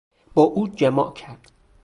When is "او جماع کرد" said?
0.43-1.51